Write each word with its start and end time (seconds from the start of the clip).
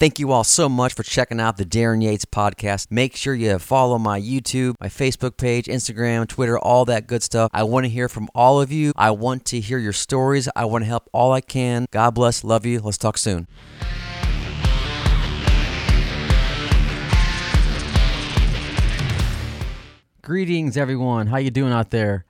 Thank 0.00 0.18
you 0.18 0.32
all 0.32 0.44
so 0.44 0.70
much 0.70 0.94
for 0.94 1.02
checking 1.02 1.38
out 1.38 1.58
the 1.58 1.64
Darren 1.66 2.02
Yates 2.02 2.24
podcast. 2.24 2.86
Make 2.90 3.14
sure 3.14 3.34
you 3.34 3.58
follow 3.58 3.98
my 3.98 4.18
YouTube, 4.18 4.76
my 4.80 4.88
Facebook 4.88 5.36
page, 5.36 5.66
Instagram, 5.66 6.26
Twitter, 6.26 6.58
all 6.58 6.86
that 6.86 7.06
good 7.06 7.22
stuff. 7.22 7.50
I 7.52 7.64
want 7.64 7.84
to 7.84 7.90
hear 7.90 8.08
from 8.08 8.30
all 8.34 8.62
of 8.62 8.72
you. 8.72 8.94
I 8.96 9.10
want 9.10 9.44
to 9.44 9.60
hear 9.60 9.76
your 9.76 9.92
stories. 9.92 10.48
I 10.56 10.64
want 10.64 10.84
to 10.84 10.86
help 10.86 11.10
all 11.12 11.32
I 11.32 11.42
can. 11.42 11.84
God 11.90 12.12
bless. 12.12 12.42
Love 12.42 12.64
you. 12.64 12.80
Let's 12.80 12.96
talk 12.96 13.18
soon. 13.18 13.46
Greetings, 20.22 20.78
everyone. 20.78 21.26
How 21.26 21.36
you 21.36 21.50
doing 21.50 21.74
out 21.74 21.90
there? 21.90 22.24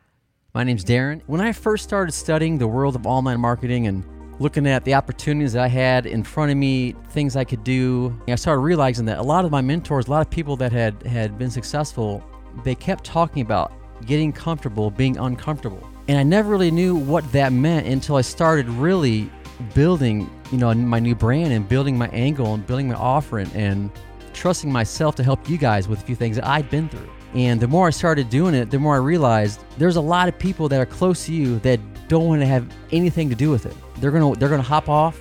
My 0.52 0.64
name's 0.64 0.84
Darren. 0.84 1.22
When 1.28 1.40
I 1.40 1.52
first 1.52 1.84
started 1.84 2.10
studying 2.10 2.58
the 2.58 2.66
world 2.66 2.96
of 2.96 3.06
online 3.06 3.38
marketing 3.38 3.86
and 3.86 4.02
looking 4.40 4.66
at 4.66 4.84
the 4.84 4.94
opportunities 4.94 5.52
that 5.52 5.62
I 5.62 5.68
had 5.68 6.06
in 6.06 6.24
front 6.24 6.50
of 6.50 6.56
me, 6.56 6.96
things 7.10 7.36
I 7.36 7.44
could 7.44 7.62
do, 7.62 8.18
I 8.26 8.34
started 8.34 8.62
realizing 8.62 9.04
that 9.04 9.18
a 9.18 9.22
lot 9.22 9.44
of 9.44 9.52
my 9.52 9.60
mentors, 9.60 10.08
a 10.08 10.10
lot 10.10 10.22
of 10.22 10.30
people 10.30 10.56
that 10.56 10.72
had 10.72 11.00
had 11.04 11.38
been 11.38 11.50
successful, 11.50 12.24
they 12.64 12.74
kept 12.74 13.04
talking 13.04 13.42
about 13.42 13.72
getting 14.06 14.32
comfortable, 14.32 14.90
being 14.90 15.18
uncomfortable. 15.18 15.86
And 16.08 16.18
I 16.18 16.22
never 16.22 16.50
really 16.50 16.70
knew 16.70 16.96
what 16.96 17.30
that 17.32 17.52
meant 17.52 17.86
until 17.86 18.16
I 18.16 18.22
started 18.22 18.68
really 18.68 19.30
building, 19.74 20.28
you 20.50 20.56
know, 20.56 20.72
my 20.72 20.98
new 20.98 21.14
brand 21.14 21.52
and 21.52 21.68
building 21.68 21.96
my 21.96 22.08
angle 22.08 22.54
and 22.54 22.66
building 22.66 22.88
my 22.88 22.94
offering 22.94 23.50
and 23.54 23.90
trusting 24.32 24.72
myself 24.72 25.14
to 25.16 25.22
help 25.22 25.50
you 25.50 25.58
guys 25.58 25.86
with 25.86 26.00
a 26.00 26.02
few 26.02 26.16
things 26.16 26.36
that 26.36 26.46
I'd 26.46 26.70
been 26.70 26.88
through. 26.88 27.10
And 27.34 27.60
the 27.60 27.68
more 27.68 27.88
I 27.88 27.90
started 27.90 28.30
doing 28.30 28.54
it, 28.54 28.70
the 28.70 28.78
more 28.78 28.94
I 28.94 28.98
realized 28.98 29.60
there's 29.76 29.96
a 29.96 30.00
lot 30.00 30.28
of 30.28 30.38
people 30.38 30.68
that 30.70 30.80
are 30.80 30.86
close 30.86 31.26
to 31.26 31.34
you 31.34 31.58
that 31.60 31.78
don't 32.08 32.26
want 32.26 32.40
to 32.40 32.46
have 32.46 32.66
anything 32.90 33.28
to 33.28 33.36
do 33.36 33.50
with 33.50 33.66
it. 33.66 33.76
They're 34.00 34.10
gonna 34.10 34.34
they're 34.36 34.48
gonna 34.48 34.62
hop 34.62 34.88
off. 34.88 35.20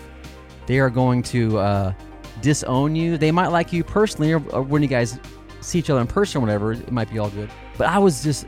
They 0.65 0.79
are 0.79 0.89
going 0.89 1.23
to 1.23 1.57
uh, 1.57 1.93
disown 2.41 2.95
you. 2.95 3.17
They 3.17 3.31
might 3.31 3.47
like 3.47 3.73
you 3.73 3.83
personally, 3.83 4.33
or, 4.33 4.41
or 4.49 4.61
when 4.61 4.81
you 4.81 4.87
guys 4.87 5.19
see 5.61 5.79
each 5.79 5.89
other 5.89 6.01
in 6.01 6.07
person 6.07 6.39
or 6.39 6.41
whatever, 6.41 6.73
it 6.73 6.91
might 6.91 7.09
be 7.09 7.19
all 7.19 7.29
good. 7.29 7.49
But 7.77 7.87
I 7.87 7.97
was 7.97 8.23
just 8.23 8.45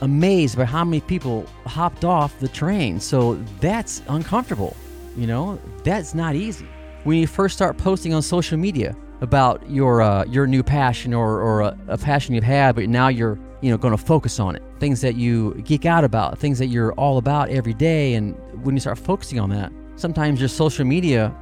amazed 0.00 0.56
by 0.56 0.64
how 0.64 0.84
many 0.84 1.00
people 1.00 1.46
hopped 1.66 2.04
off 2.04 2.38
the 2.38 2.48
train. 2.48 3.00
So 3.00 3.34
that's 3.60 4.02
uncomfortable. 4.08 4.76
You 5.16 5.26
know, 5.26 5.58
that's 5.82 6.14
not 6.14 6.34
easy. 6.34 6.68
When 7.04 7.18
you 7.18 7.26
first 7.26 7.54
start 7.54 7.78
posting 7.78 8.12
on 8.14 8.22
social 8.22 8.58
media, 8.58 8.96
about 9.20 9.68
your 9.70 10.02
uh, 10.02 10.24
your 10.24 10.46
new 10.46 10.62
passion 10.62 11.14
or, 11.14 11.40
or 11.40 11.60
a, 11.62 11.78
a, 11.88 11.98
passion 11.98 12.34
you've 12.34 12.44
had, 12.44 12.74
but 12.74 12.88
now 12.88 13.08
you're 13.08 13.38
you 13.66 13.72
know 13.72 13.76
going 13.76 13.96
to 13.96 14.02
focus 14.02 14.38
on 14.40 14.54
it. 14.56 14.62
Things 14.78 15.00
that 15.00 15.16
you 15.16 15.54
geek 15.64 15.84
out 15.84 16.04
about, 16.04 16.38
things 16.38 16.58
that 16.60 16.66
you're 16.66 16.92
all 16.92 17.18
about 17.18 17.50
every 17.50 17.74
day, 17.74 18.14
and 18.14 18.34
when 18.64 18.74
you 18.74 18.80
start 18.80 18.98
focusing 18.98 19.40
on 19.40 19.50
that, 19.50 19.72
sometimes 19.96 20.40
your 20.40 20.48
social 20.48 20.84
media 20.84 21.34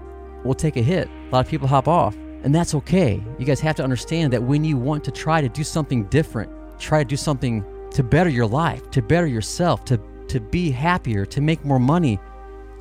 will 0.43 0.55
take 0.55 0.77
a 0.77 0.83
hit. 0.83 1.09
A 1.09 1.31
lot 1.31 1.45
of 1.45 1.51
people 1.51 1.69
hop 1.69 1.87
off, 1.87 2.17
and 2.43 2.55
that's 2.55 2.75
okay. 2.75 3.23
You 3.39 3.45
guys 3.45 3.61
have 3.61 3.77
to 3.77 3.85
understand 3.85 4.33
that 4.33 4.43
when 4.43 4.65
you 4.65 4.79
want 4.79 5.05
to 5.05 5.11
try 5.11 5.41
to 5.41 5.49
do 5.49 5.63
something 5.63 6.05
different, 6.05 6.51
try 6.79 7.03
to 7.03 7.09
do 7.09 7.17
something 7.17 7.63
to 7.91 8.03
better 8.03 8.31
your 8.31 8.47
life, 8.47 8.91
to 8.93 9.03
better 9.03 9.27
yourself, 9.27 9.85
to 9.85 10.01
to 10.29 10.41
be 10.41 10.71
happier, 10.71 11.27
to 11.27 11.41
make 11.43 11.63
more 11.65 11.79
money, 11.79 12.19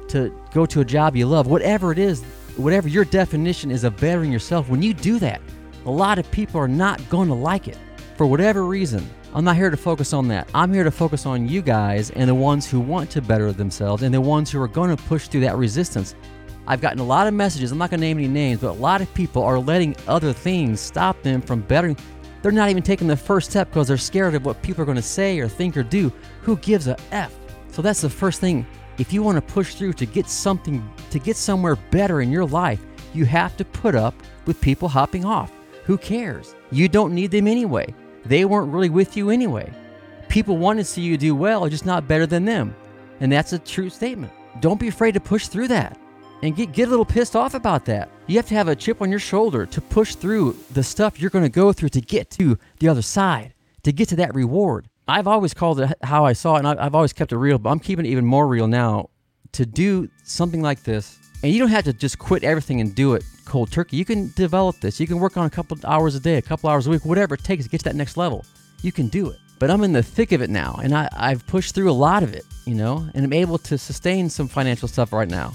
to 0.08 0.34
go 0.54 0.66
to 0.66 0.80
a 0.80 0.86
job 0.86 1.16
you 1.16 1.28
love, 1.28 1.46
whatever 1.48 1.92
it 1.92 2.00
is 2.00 2.24
whatever 2.58 2.88
your 2.88 3.06
definition 3.06 3.72
is 3.72 3.84
of 3.84 3.98
bettering 3.98 4.32
yourself, 4.32 4.70
when 4.70 4.82
you 4.82 4.94
do 4.94 5.20
that, 5.20 5.42
a 5.86 5.92
lot 5.92 6.20
of 6.20 6.30
people 6.32 6.60
are 6.60 6.68
not 6.68 7.02
going 7.10 7.28
to 7.28 7.34
like 7.34 7.68
it 7.68 7.78
for 8.16 8.26
whatever 8.26 8.66
reason. 8.66 9.08
I'm 9.34 9.44
not 9.44 9.56
here 9.56 9.70
to 9.70 9.78
focus 9.78 10.14
on 10.14 10.28
that. 10.28 10.48
I'm 10.54 10.74
here 10.74 10.84
to 10.84 10.92
focus 10.92 11.26
on 11.26 11.48
you 11.48 11.62
guys 11.62 12.12
and 12.12 12.30
the 12.30 12.36
ones 12.36 12.70
who 12.70 12.80
want 12.80 13.10
to 13.12 13.22
better 13.22 13.52
themselves 13.52 14.04
and 14.04 14.14
the 14.14 14.22
ones 14.22 14.52
who 14.52 14.62
are 14.62 14.68
going 14.68 14.96
to 14.96 15.04
push 15.04 15.28
through 15.28 15.42
that 15.42 15.56
resistance. 15.56 16.16
I've 16.68 16.82
gotten 16.82 17.00
a 17.00 17.04
lot 17.04 17.28
of 17.28 17.34
messages. 17.34 17.72
I'm 17.72 17.78
not 17.78 17.90
going 17.90 18.00
to 18.00 18.06
name 18.06 18.20
any 18.20 18.28
names, 18.28 18.62
but 18.62 18.70
a 18.70 18.74
lot 18.74 19.02
of 19.02 19.14
people 19.14 19.44
are 19.44 19.60
letting 19.60 19.96
other 20.08 20.32
things 20.32 20.80
stop 20.80 21.22
them 21.24 21.42
from 21.42 21.62
bettering. 21.62 21.98
They're 22.42 22.52
not 22.52 22.70
even 22.70 22.84
taking 22.84 23.08
the 23.08 23.18
first 23.18 23.50
step 23.50 23.70
because 23.70 23.88
they're 23.88 23.98
scared 23.98 24.36
of 24.36 24.46
what 24.46 24.62
people 24.62 24.84
are 24.84 24.86
going 24.86 24.96
to 24.96 25.02
say 25.02 25.40
or 25.40 25.48
think 25.48 25.76
or 25.76 25.84
do. 25.84 26.12
Who 26.42 26.58
gives 26.58 26.88
a 26.88 26.98
F? 27.12 27.34
So 27.72 27.82
that's 27.82 28.02
the 28.02 28.10
first 28.10 28.40
thing 28.40 28.66
if 29.00 29.12
you 29.12 29.24
want 29.24 29.36
to 29.36 29.54
push 29.54 29.76
through 29.76 29.94
to 29.94 30.06
get 30.06 30.28
something, 30.28 30.88
to 31.10 31.20
get 31.20 31.36
somewhere 31.36 31.76
better 31.76 32.22
in 32.22 32.32
your 32.32 32.46
life, 32.46 32.80
you 33.14 33.26
have 33.26 33.58
to 33.58 33.66
put 33.66 33.96
up 33.96 34.14
with 34.46 34.62
people 34.62 34.88
hopping 34.88 35.26
off. 35.26 35.52
Who 35.86 35.98
cares? 35.98 36.56
You 36.72 36.88
don't 36.88 37.14
need 37.14 37.32
them 37.32 37.48
anyway. 37.48 37.94
They 38.26 38.46
weren't 38.46 38.72
really 38.72 38.90
with 38.90 39.18
you 39.18 39.30
anyway. 39.30 39.72
People 40.30 40.58
want 40.58 40.80
to 40.80 40.86
see 40.86 41.02
you 41.02 41.18
do 41.18 41.36
well, 41.36 41.68
just 41.70 41.86
not 41.86 42.08
better 42.08 42.26
than 42.26 42.46
them. 42.46 42.76
And 43.20 43.32
that's 43.32 43.54
a 43.54 43.60
true 43.60 43.90
statement. 43.90 44.32
Don't 44.60 44.80
be 44.80 44.88
afraid 44.88 45.14
to 45.14 45.20
push 45.20 45.48
through 45.48 45.68
that 45.70 45.98
and 46.42 46.56
get, 46.56 46.72
get 46.74 46.88
a 46.88 46.90
little 46.90 47.06
pissed 47.06 47.36
off 47.36 47.54
about 47.54 47.86
that. 47.86 48.10
You 48.28 48.38
have 48.38 48.48
to 48.48 48.56
have 48.56 48.68
a 48.68 48.76
chip 48.76 49.02
on 49.02 49.10
your 49.10 49.20
shoulder 49.20 49.66
to 49.66 49.82
push 49.82 50.16
through 50.16 50.58
the 50.72 50.84
stuff 50.84 51.20
you're 51.20 51.30
going 51.30 51.46
to 51.46 51.50
go 51.50 51.74
through 51.74 51.90
to 51.90 52.02
get 52.02 52.30
to 52.32 52.58
the 52.80 52.90
other 52.90 53.02
side, 53.02 53.54
to 53.84 53.92
get 53.92 54.10
to 54.10 54.16
that 54.18 54.34
reward. 54.36 54.88
I've 55.08 55.28
always 55.28 55.54
called 55.54 55.80
it 55.82 55.94
how 56.02 56.26
I 56.26 56.34
saw 56.34 56.56
it, 56.56 56.60
and 56.60 56.68
I've 56.68 56.96
always 56.96 57.14
kept 57.14 57.32
it 57.32 57.38
real, 57.38 57.58
but 57.58 57.70
I'm 57.70 57.80
keeping 57.80 58.06
it 58.06 58.10
even 58.10 58.26
more 58.26 58.48
real 58.48 58.68
now. 58.68 59.10
To 59.54 59.66
do 59.66 60.10
something 60.24 60.62
like 60.62 60.84
this, 60.84 61.20
and 61.44 61.52
you 61.52 61.60
don't 61.60 61.70
have 61.70 61.84
to 61.84 61.94
just 61.94 62.18
quit 62.18 62.44
everything 62.44 62.82
and 62.82 62.96
do 62.96 63.14
it 63.14 63.24
cold 63.46 63.70
turkey. 63.70 63.98
You 63.98 64.06
can 64.06 64.32
develop 64.36 64.80
this. 64.80 65.00
You 65.00 65.08
can 65.08 65.20
work 65.20 65.38
on 65.38 65.46
a 65.46 65.50
couple 65.50 65.78
hours 65.86 66.16
a 66.16 66.20
day, 66.20 66.38
a 66.38 66.42
couple 66.42 66.70
hours 66.70 66.88
a 66.88 66.90
week, 66.90 67.06
whatever 67.06 67.36
it 67.36 67.44
takes 67.44 67.66
to 67.66 67.70
get 67.70 67.80
to 67.80 67.84
that 67.86 67.96
next 67.96 68.16
level. 68.18 68.46
You 68.82 68.92
can 68.92 69.10
do 69.10 69.30
it. 69.30 69.38
But 69.60 69.70
I'm 69.70 69.84
in 69.84 69.94
the 69.94 70.04
thick 70.04 70.32
of 70.32 70.42
it 70.42 70.50
now, 70.50 70.80
and 70.82 70.94
I, 70.94 71.08
I've 71.16 71.46
pushed 71.46 71.76
through 71.76 71.90
a 71.90 71.94
lot 71.94 72.24
of 72.24 72.34
it, 72.34 72.46
you 72.66 72.76
know, 72.76 73.08
and 73.14 73.24
I'm 73.24 73.34
able 73.34 73.58
to 73.60 73.78
sustain 73.78 74.30
some 74.30 74.48
financial 74.48 74.88
stuff 74.88 75.14
right 75.14 75.28
now. 75.28 75.54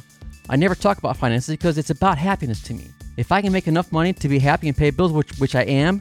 I 0.48 0.56
never 0.56 0.74
talk 0.74 0.98
about 0.98 1.16
finances 1.16 1.54
because 1.54 1.76
it's 1.76 1.90
about 1.90 2.16
happiness 2.16 2.62
to 2.64 2.74
me. 2.74 2.90
If 3.16 3.32
I 3.32 3.42
can 3.42 3.52
make 3.52 3.66
enough 3.66 3.90
money 3.90 4.12
to 4.12 4.28
be 4.28 4.38
happy 4.38 4.68
and 4.68 4.76
pay 4.76 4.90
bills, 4.90 5.12
which, 5.12 5.36
which 5.38 5.54
I 5.54 5.62
am, 5.62 6.00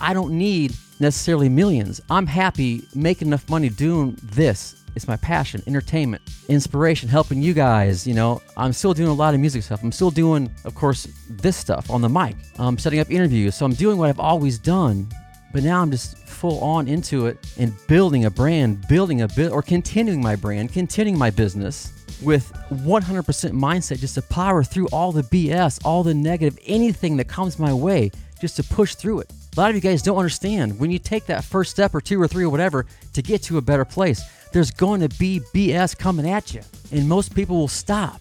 I 0.00 0.14
don't 0.14 0.36
need 0.36 0.76
necessarily 1.00 1.48
millions. 1.48 2.00
I'm 2.10 2.26
happy 2.26 2.86
making 2.94 3.28
enough 3.28 3.48
money 3.48 3.70
doing 3.70 4.18
this. 4.22 4.77
It's 4.94 5.06
my 5.06 5.16
passion, 5.16 5.62
entertainment, 5.66 6.22
inspiration, 6.48 7.08
helping 7.08 7.42
you 7.42 7.54
guys. 7.54 8.06
You 8.06 8.14
know, 8.14 8.42
I'm 8.56 8.72
still 8.72 8.94
doing 8.94 9.08
a 9.08 9.14
lot 9.14 9.34
of 9.34 9.40
music 9.40 9.62
stuff. 9.62 9.82
I'm 9.82 9.92
still 9.92 10.10
doing, 10.10 10.50
of 10.64 10.74
course, 10.74 11.08
this 11.28 11.56
stuff 11.56 11.90
on 11.90 12.02
the 12.02 12.08
mic. 12.08 12.36
I'm 12.58 12.78
setting 12.78 13.00
up 13.00 13.10
interviews. 13.10 13.54
So 13.54 13.64
I'm 13.64 13.74
doing 13.74 13.98
what 13.98 14.08
I've 14.08 14.20
always 14.20 14.58
done, 14.58 15.08
but 15.52 15.62
now 15.62 15.82
I'm 15.82 15.90
just 15.90 16.18
full 16.18 16.60
on 16.60 16.88
into 16.88 17.26
it 17.26 17.38
and 17.58 17.72
building 17.86 18.24
a 18.24 18.30
brand, 18.30 18.86
building 18.88 19.22
a 19.22 19.28
bit, 19.28 19.50
or 19.50 19.62
continuing 19.62 20.22
my 20.22 20.36
brand, 20.36 20.72
continuing 20.72 21.18
my 21.18 21.30
business 21.30 21.92
with 22.22 22.52
100% 22.70 23.24
mindset 23.52 23.98
just 23.98 24.14
to 24.14 24.22
power 24.22 24.64
through 24.64 24.88
all 24.88 25.12
the 25.12 25.22
BS, 25.22 25.80
all 25.84 26.02
the 26.02 26.14
negative, 26.14 26.58
anything 26.66 27.16
that 27.16 27.28
comes 27.28 27.58
my 27.58 27.72
way, 27.72 28.10
just 28.40 28.56
to 28.56 28.62
push 28.62 28.94
through 28.94 29.20
it. 29.20 29.32
A 29.56 29.60
lot 29.60 29.70
of 29.70 29.76
you 29.76 29.82
guys 29.82 30.02
don't 30.02 30.16
understand 30.16 30.78
when 30.78 30.90
you 30.90 30.98
take 30.98 31.26
that 31.26 31.44
first 31.44 31.70
step 31.70 31.94
or 31.94 32.00
two 32.00 32.20
or 32.20 32.28
three 32.28 32.44
or 32.44 32.50
whatever 32.50 32.86
to 33.12 33.22
get 33.22 33.42
to 33.44 33.58
a 33.58 33.60
better 33.60 33.84
place, 33.84 34.22
there's 34.52 34.70
going 34.70 35.00
to 35.00 35.08
be 35.18 35.40
BS 35.54 35.96
coming 35.96 36.28
at 36.28 36.54
you. 36.54 36.62
And 36.92 37.08
most 37.08 37.34
people 37.34 37.56
will 37.56 37.68
stop. 37.68 38.20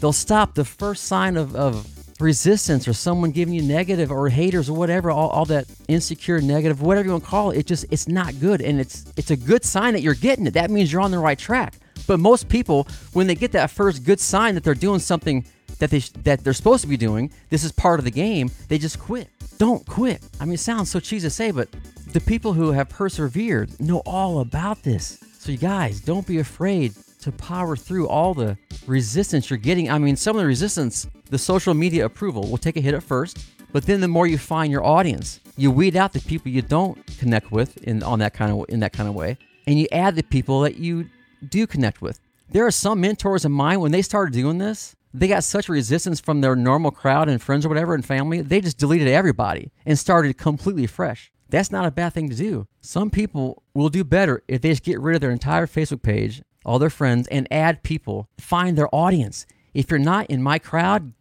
They'll 0.00 0.12
stop 0.12 0.54
the 0.54 0.64
first 0.64 1.04
sign 1.04 1.36
of, 1.36 1.54
of 1.54 1.86
resistance 2.20 2.88
or 2.88 2.92
someone 2.92 3.30
giving 3.30 3.54
you 3.54 3.62
negative 3.62 4.10
or 4.10 4.28
haters 4.28 4.68
or 4.68 4.76
whatever, 4.76 5.10
all, 5.10 5.28
all 5.28 5.44
that 5.46 5.66
insecure, 5.88 6.40
negative, 6.40 6.80
whatever 6.80 7.06
you 7.06 7.12
want 7.12 7.24
to 7.24 7.30
call 7.30 7.50
it. 7.50 7.58
It 7.58 7.66
just, 7.66 7.84
it's 7.90 8.08
not 8.08 8.38
good. 8.40 8.62
And 8.62 8.80
it's, 8.80 9.12
it's 9.16 9.30
a 9.30 9.36
good 9.36 9.64
sign 9.64 9.94
that 9.94 10.02
you're 10.02 10.14
getting 10.14 10.46
it. 10.46 10.54
That 10.54 10.70
means 10.70 10.92
you're 10.92 11.02
on 11.02 11.10
the 11.10 11.18
right 11.18 11.38
track. 11.38 11.74
But 12.06 12.18
most 12.18 12.48
people, 12.48 12.86
when 13.12 13.26
they 13.26 13.34
get 13.34 13.52
that 13.52 13.70
first 13.70 14.04
good 14.04 14.20
sign 14.20 14.54
that 14.54 14.64
they're 14.64 14.74
doing 14.74 14.98
something 14.98 15.44
that 15.78 15.90
they 15.90 16.00
that 16.22 16.44
they're 16.44 16.52
supposed 16.52 16.82
to 16.82 16.88
be 16.88 16.96
doing, 16.96 17.30
this 17.50 17.64
is 17.64 17.72
part 17.72 17.98
of 17.98 18.04
the 18.04 18.10
game, 18.10 18.50
they 18.68 18.78
just 18.78 18.98
quit. 18.98 19.28
Don't 19.58 19.86
quit. 19.86 20.20
I 20.40 20.44
mean, 20.44 20.54
it 20.54 20.60
sounds 20.60 20.90
so 20.90 21.00
cheesy 21.00 21.26
to 21.26 21.30
say, 21.30 21.50
but 21.50 21.68
the 22.12 22.20
people 22.20 22.52
who 22.52 22.72
have 22.72 22.88
persevered 22.88 23.80
know 23.80 23.98
all 24.04 24.40
about 24.40 24.82
this. 24.82 25.22
So 25.42 25.50
you 25.50 25.58
guys, 25.58 26.00
don't 26.00 26.24
be 26.24 26.38
afraid 26.38 26.94
to 27.22 27.32
power 27.32 27.74
through 27.74 28.06
all 28.06 28.32
the 28.32 28.56
resistance 28.86 29.50
you're 29.50 29.56
getting. 29.56 29.90
I 29.90 29.98
mean, 29.98 30.14
some 30.14 30.36
of 30.36 30.40
the 30.40 30.46
resistance, 30.46 31.08
the 31.30 31.36
social 31.36 31.74
media 31.74 32.04
approval 32.04 32.48
will 32.48 32.58
take 32.58 32.76
a 32.76 32.80
hit 32.80 32.94
at 32.94 33.02
first, 33.02 33.44
but 33.72 33.84
then 33.84 34.00
the 34.00 34.06
more 34.06 34.28
you 34.28 34.38
find 34.38 34.70
your 34.70 34.84
audience, 34.84 35.40
you 35.56 35.72
weed 35.72 35.96
out 35.96 36.12
the 36.12 36.20
people 36.20 36.52
you 36.52 36.62
don't 36.62 37.04
connect 37.18 37.50
with 37.50 37.76
in 37.78 38.04
on 38.04 38.20
that 38.20 38.34
kind 38.34 38.52
of 38.52 38.66
in 38.68 38.78
that 38.78 38.92
kind 38.92 39.08
of 39.08 39.16
way, 39.16 39.36
and 39.66 39.80
you 39.80 39.88
add 39.90 40.14
the 40.14 40.22
people 40.22 40.60
that 40.60 40.76
you 40.76 41.10
do 41.48 41.66
connect 41.66 42.00
with. 42.00 42.20
There 42.50 42.64
are 42.64 42.70
some 42.70 43.00
mentors 43.00 43.44
of 43.44 43.50
mine 43.50 43.80
when 43.80 43.90
they 43.90 44.02
started 44.02 44.32
doing 44.32 44.58
this, 44.58 44.94
they 45.12 45.26
got 45.26 45.42
such 45.42 45.68
resistance 45.68 46.20
from 46.20 46.40
their 46.40 46.54
normal 46.54 46.92
crowd 46.92 47.28
and 47.28 47.42
friends 47.42 47.66
or 47.66 47.68
whatever 47.68 47.96
and 47.96 48.06
family, 48.06 48.42
they 48.42 48.60
just 48.60 48.78
deleted 48.78 49.08
everybody 49.08 49.72
and 49.84 49.98
started 49.98 50.38
completely 50.38 50.86
fresh. 50.86 51.31
That's 51.52 51.70
not 51.70 51.84
a 51.84 51.90
bad 51.90 52.14
thing 52.14 52.30
to 52.30 52.34
do. 52.34 52.66
Some 52.80 53.10
people 53.10 53.62
will 53.74 53.90
do 53.90 54.04
better 54.04 54.42
if 54.48 54.62
they 54.62 54.70
just 54.70 54.82
get 54.82 54.98
rid 54.98 55.16
of 55.16 55.20
their 55.20 55.30
entire 55.30 55.66
Facebook 55.66 56.00
page, 56.00 56.40
all 56.64 56.78
their 56.78 56.88
friends, 56.88 57.28
and 57.28 57.46
add 57.50 57.82
people, 57.82 58.26
find 58.38 58.76
their 58.76 58.88
audience. 58.90 59.44
If 59.74 59.90
you're 59.90 59.98
not 59.98 60.28
in 60.28 60.42
my 60.42 60.58
crowd, 60.58 61.12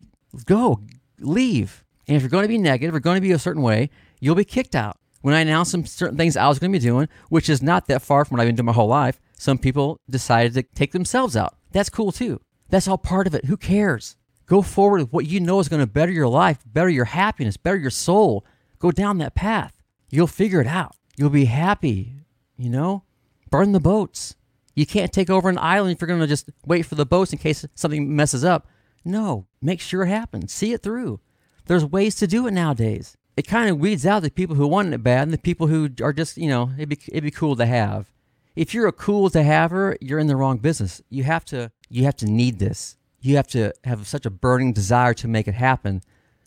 go, 0.46 0.80
leave. 1.20 1.84
And 2.08 2.16
if 2.16 2.24
you're 2.24 2.30
going 2.30 2.46
to 2.46 2.48
be 2.48 2.58
negative 2.58 2.96
or 2.96 3.02
going 3.02 3.18
to 3.18 3.22
be 3.22 3.34
a 3.34 3.40
certain 3.40 3.62
way, 3.62 3.90
you'll 4.22 4.36
be 4.36 4.46
kicked 4.46 4.74
out. 4.74 4.98
When 5.20 5.36
I 5.36 5.42
announced 5.42 5.72
some 5.72 5.86
certain 5.86 6.18
things 6.18 6.38
I 6.38 6.48
was 6.48 6.60
going 6.60 6.72
to 6.72 6.80
be 6.80 6.84
doing, 6.84 7.10
which 7.28 7.50
is 7.50 7.62
not 7.62 7.88
that 7.88 8.02
far 8.02 8.24
from 8.24 8.38
what 8.38 8.42
I've 8.42 8.48
been 8.48 8.56
doing 8.56 8.68
my 8.68 8.72
whole 8.72 8.88
life, 8.88 9.20
some 9.34 9.58
people 9.58 10.00
decided 10.10 10.54
to 10.54 10.64
take 10.64 10.94
themselves 10.94 11.36
out. 11.36 11.58
That's 11.74 11.90
cool 11.90 12.14
too. 12.14 12.40
That's 12.70 12.88
all 12.88 12.98
part 12.98 13.28
of 13.28 13.36
it. 13.36 13.46
Who 13.46 13.58
cares? 13.58 14.16
Go 14.46 14.62
forward 14.62 15.02
with 15.02 15.12
what 15.12 15.28
you 15.28 15.42
know 15.42 15.60
is 15.60 15.68
going 15.68 15.82
to 15.82 15.88
better 15.88 16.12
your 16.12 16.30
life, 16.30 16.60
better 16.66 16.90
your 16.90 17.06
happiness, 17.06 17.58
better 17.58 17.78
your 17.78 17.90
soul. 17.90 18.46
Go 18.80 18.92
down 18.92 19.18
that 19.18 19.36
path. 19.36 19.76
You'll 20.12 20.28
figure 20.28 20.62
it 20.62 20.68
out. 20.68 20.96
You'll 21.18 21.30
be 21.30 21.46
happy, 21.46 22.14
you 22.58 22.70
know? 22.70 23.04
Burn 23.50 23.72
the 23.72 23.80
boats. 23.80 24.36
You 24.76 24.86
can't 24.86 25.12
take 25.12 25.30
over 25.30 25.50
an 25.50 25.58
island 25.58 25.94
if 25.94 26.02
you're 26.02 26.08
going 26.08 26.20
to 26.20 26.28
just 26.28 26.50
wait 26.66 26.86
for 26.86 26.96
the 26.96 27.06
boats 27.06 27.34
in 27.34 27.40
case 27.40 27.66
something 27.76 28.16
messes 28.16 28.46
up. 28.46 28.68
No, 29.04 29.48
make 29.62 29.82
sure 29.82 30.04
it 30.04 30.10
happens. 30.10 30.54
See 30.54 30.74
it 30.74 30.84
through. 30.84 31.20
There's 31.66 31.86
ways 31.86 32.16
to 32.16 32.28
do 32.28 32.48
it 32.48 32.52
nowadays. 32.52 33.18
It 33.36 33.48
kind 33.48 33.70
of 33.70 33.80
weeds 33.80 34.06
out 34.06 34.24
the 34.24 34.30
people 34.30 34.56
who 34.56 34.68
want 34.68 34.94
it 34.94 35.04
bad 35.04 35.24
and 35.24 35.34
the 35.34 35.38
people 35.38 35.68
who 35.68 35.90
are 36.02 36.14
just, 36.14 36.38
you 36.38 36.50
know, 36.50 36.72
it'd 36.78 36.90
be, 36.90 37.00
it'd 37.08 37.24
be 37.24 37.32
cool 37.32 37.56
to 37.56 37.66
have. 37.66 38.12
If 38.56 38.74
you're 38.74 38.88
a 38.88 38.92
cool 38.92 39.30
to 39.30 39.44
haver, 39.44 39.98
you're 40.02 40.20
in 40.20 40.28
the 40.28 40.36
wrong 40.36 40.58
business. 40.58 41.02
You 41.10 41.24
have 41.24 41.46
to 41.46 41.72
you 41.90 42.04
have 42.04 42.18
to 42.18 42.26
need 42.26 42.60
this. 42.60 42.98
You 43.22 43.38
have 43.38 43.48
to 43.48 43.74
have 43.86 44.08
such 44.08 44.26
a 44.26 44.30
burning 44.30 44.74
desire 44.74 45.14
to 45.16 45.28
make 45.28 45.48
it 45.48 45.54
happen 45.54 46.02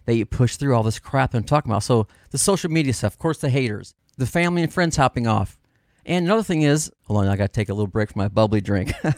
that 0.07 0.15
you 0.15 0.27
push 0.27 0.57
through 0.57 0.75
all 0.75 0.83
this 0.83 0.99
crap 0.99 1.35
I'm 1.35 1.45
talking 1.45 1.71
about. 1.71 1.83
So 1.83 2.07
the 2.31 2.39
social 2.39 2.71
media 2.71 2.93
stuff, 2.93 3.15
of 3.15 3.19
course, 3.19 3.39
the 3.39 3.51
haters, 3.51 3.95
the 4.17 4.27
family 4.27 4.63
and 4.63 4.73
friends 4.73 4.97
hopping 4.97 5.27
off. 5.27 5.59
And 6.07 6.27
another 6.27 6.43
thing 6.43 6.63
is, 6.63 6.93
hold 7.05 7.21
on, 7.21 7.29
I 7.29 7.37
got 7.37 7.47
to 7.47 7.53
take 7.53 7.69
a 7.69 7.75
little 7.75 7.87
break 7.87 8.13
from 8.13 8.21
my 8.21 8.29
bubbly 8.29 8.61
drink. 8.61 8.93
oh, 9.05 9.13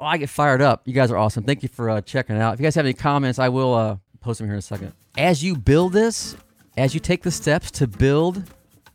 I 0.00 0.16
get 0.16 0.28
fired 0.28 0.60
up. 0.60 0.82
You 0.86 0.92
guys 0.92 1.10
are 1.10 1.16
awesome. 1.16 1.44
Thank 1.44 1.62
you 1.62 1.68
for 1.68 1.88
uh, 1.88 2.00
checking 2.00 2.36
it 2.36 2.40
out. 2.40 2.54
If 2.54 2.60
you 2.60 2.64
guys 2.64 2.74
have 2.74 2.84
any 2.84 2.94
comments, 2.94 3.38
I 3.38 3.48
will 3.48 3.74
uh, 3.74 3.96
post 4.20 4.38
them 4.38 4.48
here 4.48 4.54
in 4.54 4.58
a 4.58 4.62
second. 4.62 4.92
As 5.16 5.44
you 5.44 5.56
build 5.56 5.92
this, 5.92 6.36
as 6.76 6.94
you 6.94 7.00
take 7.00 7.22
the 7.22 7.30
steps 7.30 7.70
to 7.72 7.86
build 7.86 8.42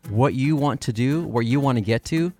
what 0.09 0.33
you 0.33 0.55
want 0.55 0.81
to 0.81 0.93
do, 0.93 1.23
where 1.23 1.43
you 1.43 1.59
want 1.59 1.77
to 1.77 1.81
get 1.81 2.03
to, 2.05 2.33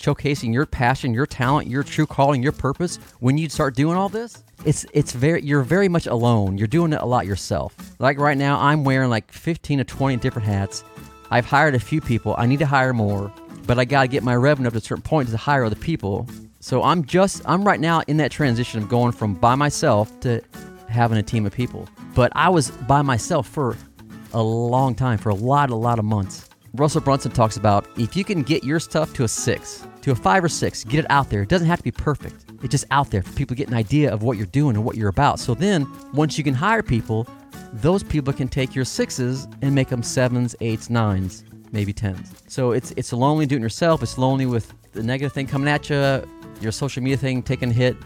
showcasing 0.00 0.52
your 0.52 0.66
passion, 0.66 1.12
your 1.12 1.26
talent, 1.26 1.68
your 1.68 1.82
true 1.82 2.06
calling, 2.06 2.42
your 2.42 2.52
purpose, 2.52 2.96
when 3.20 3.36
you 3.36 3.48
start 3.48 3.76
doing 3.76 3.96
all 3.96 4.08
this, 4.08 4.42
it's 4.64 4.86
it's 4.92 5.12
very 5.12 5.42
you're 5.42 5.62
very 5.62 5.88
much 5.88 6.06
alone. 6.06 6.58
You're 6.58 6.66
doing 6.68 6.92
it 6.92 7.00
a 7.00 7.06
lot 7.06 7.26
yourself. 7.26 7.74
Like 7.98 8.18
right 8.18 8.36
now, 8.36 8.58
I'm 8.60 8.84
wearing 8.84 9.10
like 9.10 9.30
15 9.32 9.78
to 9.78 9.84
20 9.84 10.16
different 10.16 10.46
hats. 10.46 10.84
I've 11.30 11.46
hired 11.46 11.74
a 11.74 11.80
few 11.80 12.00
people. 12.00 12.34
I 12.36 12.46
need 12.46 12.58
to 12.58 12.66
hire 12.66 12.92
more, 12.92 13.32
but 13.66 13.78
I 13.78 13.84
got 13.84 14.02
to 14.02 14.08
get 14.08 14.22
my 14.22 14.34
revenue 14.34 14.66
up 14.66 14.72
to 14.72 14.78
a 14.78 14.82
certain 14.82 15.02
point 15.02 15.28
to 15.28 15.36
hire 15.36 15.64
other 15.64 15.76
people. 15.76 16.26
So 16.60 16.82
I'm 16.82 17.04
just 17.04 17.42
I'm 17.46 17.64
right 17.64 17.80
now 17.80 18.02
in 18.06 18.16
that 18.18 18.30
transition 18.30 18.82
of 18.82 18.88
going 18.88 19.12
from 19.12 19.34
by 19.34 19.54
myself 19.54 20.18
to 20.20 20.42
having 20.88 21.18
a 21.18 21.22
team 21.22 21.46
of 21.46 21.52
people. 21.52 21.88
But 22.14 22.32
I 22.34 22.48
was 22.48 22.70
by 22.70 23.02
myself 23.02 23.46
for 23.48 23.76
a 24.32 24.42
long 24.42 24.94
time, 24.94 25.18
for 25.18 25.28
a 25.28 25.34
lot, 25.34 25.70
a 25.70 25.76
lot 25.76 25.98
of 25.98 26.04
months. 26.04 26.49
Russell 26.74 27.00
Brunson 27.00 27.32
talks 27.32 27.56
about 27.56 27.86
if 27.98 28.16
you 28.16 28.24
can 28.24 28.42
get 28.42 28.62
your 28.62 28.78
stuff 28.78 29.12
to 29.14 29.24
a 29.24 29.28
six, 29.28 29.86
to 30.02 30.12
a 30.12 30.14
five 30.14 30.44
or 30.44 30.48
six, 30.48 30.84
get 30.84 31.00
it 31.04 31.10
out 31.10 31.28
there. 31.28 31.42
It 31.42 31.48
doesn't 31.48 31.66
have 31.66 31.78
to 31.78 31.84
be 31.84 31.90
perfect. 31.90 32.44
It's 32.62 32.70
just 32.70 32.84
out 32.90 33.10
there 33.10 33.22
for 33.22 33.32
people 33.32 33.56
to 33.56 33.58
get 33.58 33.68
an 33.68 33.74
idea 33.74 34.12
of 34.12 34.22
what 34.22 34.36
you're 34.36 34.46
doing 34.46 34.76
and 34.76 34.84
what 34.84 34.96
you're 34.96 35.08
about. 35.08 35.40
So 35.40 35.54
then, 35.54 35.86
once 36.12 36.38
you 36.38 36.44
can 36.44 36.54
hire 36.54 36.82
people, 36.82 37.26
those 37.72 38.02
people 38.02 38.32
can 38.32 38.48
take 38.48 38.74
your 38.74 38.84
sixes 38.84 39.48
and 39.62 39.74
make 39.74 39.88
them 39.88 40.02
sevens, 40.02 40.54
eights, 40.60 40.90
nines, 40.90 41.44
maybe 41.72 41.92
tens. 41.92 42.32
So 42.46 42.72
it's 42.72 42.92
it's 42.92 43.12
lonely 43.12 43.46
doing 43.46 43.62
it 43.62 43.64
yourself. 43.64 44.02
It's 44.02 44.16
lonely 44.16 44.46
with 44.46 44.72
the 44.92 45.02
negative 45.02 45.32
thing 45.32 45.46
coming 45.46 45.68
at 45.68 45.90
you, 45.90 46.22
your 46.60 46.72
social 46.72 47.02
media 47.02 47.16
thing 47.16 47.42
taking 47.42 47.70
a 47.70 47.72
hit, 47.72 47.96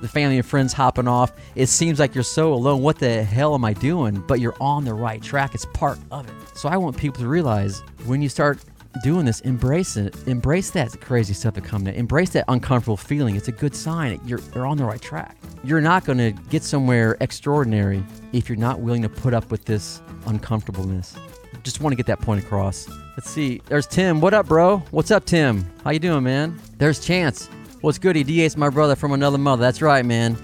the 0.00 0.08
family 0.08 0.36
and 0.36 0.46
friends 0.46 0.72
hopping 0.72 1.08
off. 1.08 1.32
It 1.54 1.66
seems 1.66 1.98
like 1.98 2.14
you're 2.14 2.24
so 2.24 2.52
alone. 2.52 2.82
What 2.82 2.98
the 2.98 3.22
hell 3.22 3.54
am 3.54 3.64
I 3.64 3.72
doing? 3.72 4.22
But 4.26 4.40
you're 4.40 4.56
on 4.60 4.84
the 4.84 4.94
right 4.94 5.22
track. 5.22 5.54
It's 5.54 5.66
part 5.66 5.98
of 6.10 6.28
it. 6.28 6.34
So 6.56 6.68
I 6.68 6.76
want 6.76 6.96
people 6.96 7.20
to 7.20 7.28
realize 7.28 7.80
when 8.06 8.22
you 8.22 8.28
start 8.28 8.58
doing 9.02 9.26
this, 9.26 9.40
embrace 9.40 9.96
it. 9.96 10.16
Embrace 10.26 10.70
that 10.70 10.98
crazy 11.00 11.34
stuff 11.34 11.54
that 11.54 11.64
comes. 11.64 11.88
Embrace 11.88 12.30
that 12.30 12.44
uncomfortable 12.48 12.96
feeling. 12.96 13.36
It's 13.36 13.48
a 13.48 13.52
good 13.52 13.74
sign. 13.74 14.20
You're, 14.24 14.40
you're 14.54 14.66
on 14.66 14.76
the 14.76 14.84
right 14.84 15.00
track. 15.00 15.36
You're 15.64 15.80
not 15.80 16.04
going 16.04 16.18
to 16.18 16.32
get 16.48 16.62
somewhere 16.62 17.16
extraordinary 17.20 18.02
if 18.32 18.48
you're 18.48 18.56
not 18.58 18.80
willing 18.80 19.02
to 19.02 19.08
put 19.08 19.34
up 19.34 19.50
with 19.50 19.64
this 19.64 20.00
uncomfortableness. 20.26 21.16
Just 21.62 21.80
want 21.80 21.92
to 21.92 21.96
get 21.96 22.06
that 22.06 22.20
point 22.20 22.42
across. 22.42 22.88
Let's 23.16 23.28
see. 23.28 23.60
There's 23.66 23.86
Tim. 23.86 24.20
What 24.20 24.34
up, 24.34 24.46
bro? 24.46 24.78
What's 24.90 25.10
up, 25.10 25.24
Tim? 25.24 25.68
How 25.82 25.90
you 25.90 25.98
doing, 25.98 26.22
man? 26.22 26.58
There's 26.78 27.04
Chance. 27.04 27.48
What's 27.86 28.00
good? 28.00 28.16
He 28.16 28.24
DA's 28.24 28.56
my 28.56 28.68
brother 28.68 28.96
from 28.96 29.12
another 29.12 29.38
mother. 29.38 29.60
That's 29.62 29.80
right, 29.80 30.04
man. 30.04 30.36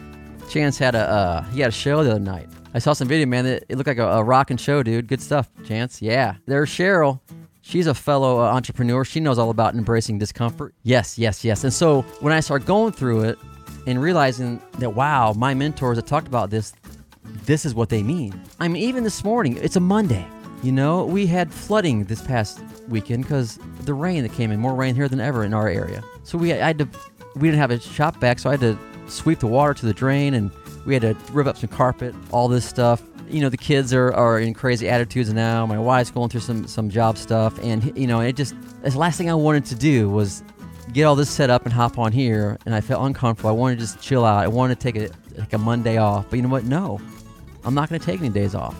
Chance 0.49 0.79
had 0.79 0.94
a 0.94 1.00
uh, 1.00 1.43
he 1.47 1.61
had 1.61 1.71
a 1.71 1.73
show 1.73 2.05
the 2.05 2.12
other 2.12 2.21
night. 2.21 2.49
I 2.73 2.79
saw 2.79 2.93
some 2.93 3.09
video, 3.09 3.27
man. 3.27 3.47
It, 3.47 3.65
it 3.69 3.77
looked 3.77 3.89
like 3.89 3.99
a, 3.99 4.06
a 4.06 4.23
rocking 4.23 4.59
show, 4.59 4.85
dude. 4.85 5.09
Good 5.09 5.21
stuff, 5.21 5.50
Chance. 5.65 6.00
Yeah. 6.00 6.37
There's 6.47 6.71
Cheryl. 6.71 7.19
She's 7.61 7.89
a 7.89 7.94
fellow 7.94 8.39
uh, 8.39 8.44
entrepreneur. 8.44 9.05
She 9.05 9.19
knows 9.19 9.41
all 9.41 9.50
about 9.50 9.75
embracing 9.75 10.19
discomfort. 10.19 10.73
Yes, 10.85 11.19
yes, 11.19 11.44
yes. 11.44 11.65
And 11.65 11.73
so 11.73 12.03
when 12.21 12.33
I 12.33 12.39
start 12.39 12.65
going 12.65 12.93
through 12.93 13.23
it 13.25 13.41
and 13.89 14.00
realizing 14.00 14.62
that, 14.79 14.91
wow, 14.91 15.33
my 15.33 15.53
mentors 15.53 15.99
have 15.99 16.06
talked 16.06 16.29
about 16.29 16.49
this, 16.49 16.73
this 17.25 17.67
is 17.67 17.75
what 17.75 17.89
they 17.89 18.05
mean. 18.05 18.41
I 18.61 18.69
mean, 18.69 18.85
even 18.85 19.03
this 19.03 19.25
morning, 19.25 19.56
it's 19.56 19.75
a 19.75 19.81
Monday. 19.81 20.25
You 20.62 20.71
know, 20.71 21.05
we 21.05 21.27
had 21.27 21.53
flooding 21.53 22.05
this 22.05 22.23
past 22.23 22.61
weekend 22.87 23.25
because 23.25 23.59
the 23.81 23.94
rain 23.94 24.23
that 24.23 24.33
came 24.33 24.53
in, 24.53 24.61
more 24.61 24.77
rain 24.77 24.94
here 24.94 25.09
than 25.09 25.19
ever 25.21 25.43
in 25.43 25.53
our 25.53 25.67
area. 25.69 26.05
So 26.23 26.39
we 26.39 26.53
I 26.53 26.69
had 26.69 26.79
to, 26.79 26.89
we 27.37 27.49
didn't 27.49 27.58
have 27.58 27.70
a 27.70 27.81
shop 27.81 28.17
vac, 28.17 28.38
so 28.38 28.50
I 28.50 28.52
had 28.52 28.61
to 28.61 28.79
sweep 29.06 29.40
the 29.40 29.46
water 29.46 29.75
to 29.75 29.87
the 29.87 29.93
drain 29.93 30.34
and 30.34 30.50
we 30.84 30.94
had 30.94 31.02
to 31.02 31.17
rip 31.32 31.46
up 31.46 31.56
some 31.56 31.69
carpet, 31.69 32.14
all 32.31 32.49
this 32.49 32.64
stuff. 32.64 33.02
You 33.29 33.40
know 33.40 33.49
the 33.49 33.56
kids 33.56 33.94
are, 33.94 34.12
are 34.12 34.38
in 34.38 34.52
crazy 34.52 34.88
attitudes 34.88 35.32
now. 35.32 35.64
My 35.64 35.79
wife's 35.79 36.11
going 36.11 36.29
through 36.29 36.40
some 36.40 36.67
some 36.67 36.90
job 36.90 37.17
stuff 37.17 37.58
and 37.62 37.96
you 37.96 38.06
know 38.06 38.20
it 38.20 38.37
just 38.37 38.55
the 38.82 38.99
last 38.99 39.17
thing 39.17 39.31
i 39.31 39.34
wanted 39.34 39.64
to 39.67 39.75
do 39.75 40.11
was 40.11 40.43
get 40.93 41.05
all 41.05 41.14
this 41.14 41.31
set 41.31 41.49
up 41.49 41.64
and 41.64 41.73
hop 41.73 41.99
on 41.99 42.12
here 42.12 42.58
and 42.67 42.75
i 42.75 42.81
felt 42.81 43.02
uncomfortable. 43.06 43.49
I 43.49 43.55
wanted 43.55 43.76
to 43.76 43.81
just 43.82 44.02
chill 44.02 44.25
out. 44.25 44.43
I 44.43 44.49
wanted 44.49 44.79
to 44.79 44.93
take 44.93 44.96
a 44.96 45.14
like 45.38 45.52
a 45.55 45.58
monday 45.58 45.96
off 45.96 46.29
but 46.29 46.37
you 46.37 46.43
know 46.43 46.50
what? 46.50 46.64
No. 46.64 47.00
I'm 47.64 47.75
not 47.75 47.88
going 47.88 48.00
to 48.00 48.05
take 48.05 48.20
any 48.20 48.29
days 48.29 48.55
off. 48.55 48.76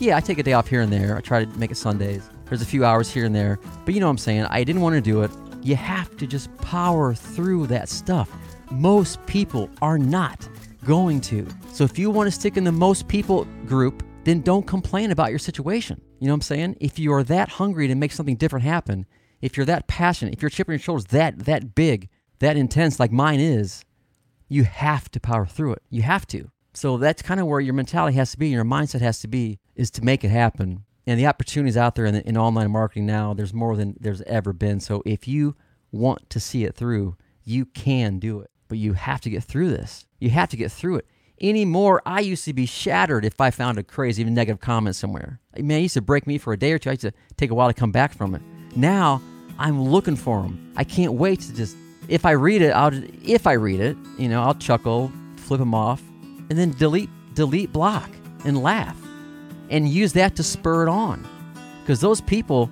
Yeah 0.00 0.16
i 0.16 0.20
take 0.20 0.38
a 0.38 0.42
day 0.42 0.54
off 0.54 0.66
here 0.66 0.80
and 0.80 0.92
there. 0.92 1.16
I 1.16 1.20
try 1.20 1.44
to 1.44 1.58
make 1.58 1.70
it 1.70 1.76
sundays. 1.76 2.28
There's 2.46 2.62
a 2.62 2.66
few 2.66 2.84
hours 2.84 3.08
here 3.08 3.24
and 3.24 3.34
there. 3.34 3.60
But 3.84 3.94
you 3.94 4.00
know 4.00 4.06
what 4.06 4.12
i'm 4.12 4.18
saying? 4.18 4.46
I 4.46 4.64
didn't 4.64 4.82
want 4.82 4.96
to 4.96 5.00
do 5.00 5.22
it 5.22 5.30
you 5.62 5.76
have 5.76 6.16
to 6.16 6.26
just 6.26 6.54
power 6.58 7.14
through 7.14 7.66
that 7.68 7.88
stuff 7.88 8.30
most 8.72 9.24
people 9.26 9.68
are 9.80 9.98
not 9.98 10.48
going 10.84 11.20
to. 11.20 11.46
So 11.72 11.84
if 11.84 11.98
you 11.98 12.10
want 12.10 12.26
to 12.26 12.30
stick 12.30 12.56
in 12.56 12.64
the 12.64 12.72
most 12.72 13.06
people 13.06 13.46
group, 13.66 14.02
then 14.24 14.40
don't 14.40 14.66
complain 14.66 15.10
about 15.10 15.30
your 15.30 15.38
situation. 15.38 16.00
You 16.20 16.28
know 16.28 16.32
what 16.32 16.36
I'm 16.36 16.42
saying? 16.42 16.76
If 16.80 16.98
you 16.98 17.12
are 17.12 17.24
that 17.24 17.48
hungry 17.48 17.88
to 17.88 17.94
make 17.94 18.12
something 18.12 18.36
different 18.36 18.64
happen, 18.64 19.06
if 19.40 19.56
you're 19.56 19.66
that 19.66 19.88
passionate, 19.88 20.34
if 20.34 20.42
your 20.42 20.48
chip 20.48 20.68
on 20.68 20.72
your 20.72 20.78
shoulders 20.78 21.06
that 21.06 21.40
that 21.40 21.74
big, 21.74 22.08
that 22.38 22.56
intense 22.56 22.98
like 22.98 23.12
mine 23.12 23.40
is, 23.40 23.84
you 24.48 24.64
have 24.64 25.10
to 25.10 25.20
power 25.20 25.46
through 25.46 25.72
it. 25.72 25.82
You 25.90 26.02
have 26.02 26.26
to. 26.28 26.50
So 26.74 26.96
that's 26.96 27.22
kind 27.22 27.40
of 27.40 27.46
where 27.46 27.60
your 27.60 27.74
mentality 27.74 28.16
has 28.16 28.30
to 28.32 28.38
be, 28.38 28.48
your 28.48 28.64
mindset 28.64 29.00
has 29.00 29.20
to 29.20 29.28
be, 29.28 29.58
is 29.74 29.90
to 29.92 30.04
make 30.04 30.24
it 30.24 30.30
happen. 30.30 30.84
And 31.06 31.18
the 31.18 31.26
opportunities 31.26 31.76
out 31.76 31.94
there 31.94 32.04
in, 32.04 32.14
the, 32.14 32.28
in 32.28 32.36
online 32.36 32.70
marketing 32.70 33.06
now, 33.06 33.34
there's 33.34 33.52
more 33.52 33.76
than 33.76 33.96
there's 33.98 34.22
ever 34.22 34.52
been. 34.52 34.80
So 34.80 35.02
if 35.04 35.26
you 35.26 35.56
want 35.90 36.30
to 36.30 36.40
see 36.40 36.64
it 36.64 36.74
through, 36.74 37.16
you 37.44 37.64
can 37.66 38.18
do 38.18 38.40
it. 38.40 38.50
But 38.68 38.78
you 38.78 38.92
have 38.94 39.20
to 39.22 39.30
get 39.30 39.44
through 39.44 39.70
this. 39.70 40.06
You 40.18 40.30
have 40.30 40.48
to 40.50 40.56
get 40.56 40.70
through 40.70 40.96
it. 40.96 41.06
Anymore, 41.40 42.00
I 42.06 42.20
used 42.20 42.44
to 42.44 42.52
be 42.52 42.66
shattered 42.66 43.24
if 43.24 43.40
I 43.40 43.50
found 43.50 43.78
a 43.78 43.82
crazy 43.82 44.22
even 44.22 44.32
negative 44.32 44.60
comment 44.60 44.94
somewhere. 44.94 45.40
Man, 45.58 45.82
used 45.82 45.94
to 45.94 46.00
break 46.00 46.26
me 46.26 46.38
for 46.38 46.52
a 46.52 46.56
day 46.56 46.72
or 46.72 46.78
two. 46.78 46.90
I 46.90 46.92
used 46.92 47.02
to 47.02 47.12
take 47.36 47.50
a 47.50 47.54
while 47.54 47.68
to 47.68 47.74
come 47.74 47.90
back 47.90 48.14
from 48.14 48.36
it. 48.36 48.42
Now, 48.76 49.20
I'm 49.58 49.82
looking 49.82 50.16
for 50.16 50.42
them. 50.42 50.72
I 50.76 50.84
can't 50.84 51.14
wait 51.14 51.40
to 51.40 51.54
just, 51.54 51.76
if 52.08 52.24
I 52.24 52.30
read 52.30 52.62
it, 52.62 52.70
I'll, 52.70 52.92
if 53.24 53.48
I 53.48 53.54
read 53.54 53.80
it, 53.80 53.96
you 54.18 54.28
know, 54.28 54.40
I'll 54.40 54.54
chuckle, 54.54 55.10
flip 55.36 55.58
them 55.58 55.74
off, 55.74 56.00
and 56.48 56.56
then 56.56 56.70
delete, 56.78 57.10
delete 57.34 57.72
block 57.72 58.08
and 58.44 58.62
laugh 58.62 59.01
and 59.72 59.88
use 59.88 60.12
that 60.12 60.36
to 60.36 60.44
spur 60.44 60.86
it 60.86 60.88
on. 60.88 61.26
Because 61.80 62.00
those 62.00 62.20
people, 62.20 62.70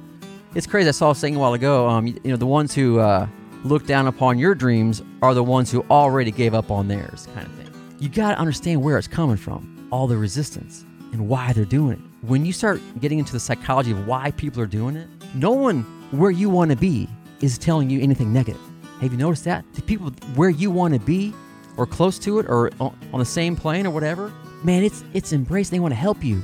it's 0.54 0.66
crazy. 0.68 0.88
I 0.88 0.92
saw 0.92 1.10
a 1.10 1.14
saying 1.14 1.34
a 1.34 1.38
while 1.38 1.54
ago, 1.54 1.88
um, 1.88 2.06
you, 2.06 2.20
you 2.22 2.30
know, 2.30 2.36
the 2.36 2.46
ones 2.46 2.74
who, 2.74 3.00
uh, 3.00 3.26
look 3.64 3.86
down 3.86 4.06
upon 4.06 4.38
your 4.38 4.54
dreams 4.54 5.02
are 5.22 5.34
the 5.34 5.42
ones 5.42 5.70
who 5.70 5.84
already 5.90 6.30
gave 6.30 6.54
up 6.54 6.70
on 6.70 6.88
theirs, 6.88 7.28
kind 7.34 7.46
of 7.46 7.52
thing. 7.54 7.96
You 7.98 8.08
got 8.08 8.32
to 8.32 8.38
understand 8.38 8.82
where 8.82 8.96
it's 8.96 9.08
coming 9.08 9.36
from, 9.36 9.88
all 9.90 10.06
the 10.06 10.16
resistance, 10.16 10.84
and 11.12 11.28
why 11.28 11.52
they're 11.52 11.64
doing 11.64 11.92
it. 11.92 12.26
When 12.26 12.46
you 12.46 12.52
start 12.52 12.80
getting 13.00 13.18
into 13.18 13.32
the 13.32 13.40
psychology 13.40 13.90
of 13.90 14.06
why 14.06 14.30
people 14.32 14.62
are 14.62 14.66
doing 14.66 14.96
it, 14.96 15.08
no 15.34 15.50
one 15.50 15.82
where 16.10 16.30
you 16.30 16.48
want 16.48 16.70
to 16.70 16.76
be 16.76 17.08
is 17.40 17.58
telling 17.58 17.90
you 17.90 18.00
anything 18.00 18.32
negative. 18.32 18.60
Have 19.00 19.12
you 19.12 19.18
noticed 19.18 19.44
that? 19.44 19.64
The 19.74 19.82
people 19.82 20.10
where 20.34 20.50
you 20.50 20.70
want 20.70 20.94
to 20.94 21.00
be 21.00 21.34
or 21.76 21.86
close 21.86 22.18
to 22.20 22.38
it 22.38 22.46
or 22.48 22.70
on 22.80 23.18
the 23.18 23.24
same 23.24 23.56
plane 23.56 23.86
or 23.86 23.90
whatever, 23.90 24.32
man, 24.62 24.82
it's 24.82 25.04
it's 25.14 25.32
embraced. 25.32 25.70
They 25.70 25.80
want 25.80 25.92
to 25.92 26.00
help 26.00 26.22
you. 26.22 26.42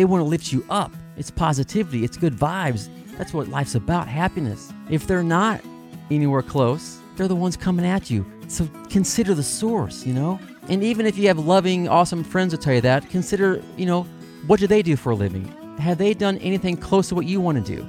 They 0.00 0.06
want 0.06 0.22
to 0.22 0.24
lift 0.24 0.50
you 0.50 0.64
up. 0.70 0.92
It's 1.18 1.30
positivity, 1.30 2.04
it's 2.04 2.16
good 2.16 2.34
vibes. 2.34 2.88
That's 3.18 3.34
what 3.34 3.48
life's 3.48 3.74
about, 3.74 4.08
happiness. 4.08 4.72
If 4.88 5.06
they're 5.06 5.22
not, 5.22 5.60
anywhere 6.10 6.40
close, 6.40 7.00
they're 7.16 7.28
the 7.28 7.36
ones 7.36 7.54
coming 7.54 7.84
at 7.84 8.08
you. 8.08 8.24
So 8.48 8.66
consider 8.88 9.34
the 9.34 9.42
source, 9.42 10.06
you 10.06 10.14
know? 10.14 10.40
And 10.70 10.82
even 10.82 11.04
if 11.04 11.18
you 11.18 11.28
have 11.28 11.38
loving, 11.38 11.86
awesome 11.86 12.24
friends 12.24 12.52
that 12.52 12.62
tell 12.62 12.72
you 12.72 12.80
that, 12.80 13.10
consider, 13.10 13.62
you 13.76 13.84
know, 13.84 14.04
what 14.46 14.58
do 14.58 14.66
they 14.66 14.80
do 14.80 14.96
for 14.96 15.10
a 15.10 15.14
living? 15.14 15.44
Have 15.76 15.98
they 15.98 16.14
done 16.14 16.38
anything 16.38 16.78
close 16.78 17.10
to 17.10 17.14
what 17.14 17.26
you 17.26 17.38
want 17.38 17.62
to 17.62 17.76
do? 17.76 17.86